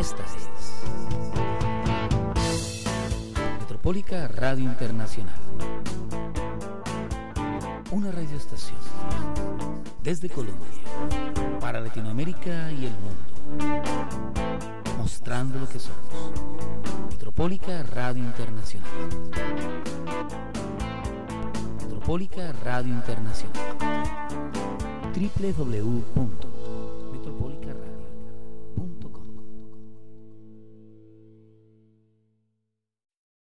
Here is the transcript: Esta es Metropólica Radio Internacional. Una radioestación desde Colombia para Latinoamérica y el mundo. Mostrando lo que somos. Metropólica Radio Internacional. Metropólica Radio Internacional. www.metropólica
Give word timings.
Esta 0.00 0.22
es 0.22 0.48
Metropólica 3.58 4.28
Radio 4.28 4.64
Internacional. 4.64 5.34
Una 7.90 8.12
radioestación 8.12 8.78
desde 10.02 10.28
Colombia 10.28 10.68
para 11.60 11.80
Latinoamérica 11.80 12.70
y 12.70 12.86
el 12.86 12.94
mundo. 13.00 13.82
Mostrando 14.98 15.58
lo 15.58 15.68
que 15.68 15.80
somos. 15.80 15.98
Metropólica 17.10 17.82
Radio 17.82 18.22
Internacional. 18.22 18.90
Metropólica 21.82 22.52
Radio 22.64 22.92
Internacional. 22.92 23.62
www.metropólica 25.14 26.57